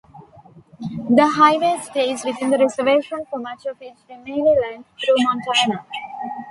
[1.11, 5.85] The highway stays within the reservation for much of its remaining length through Montana.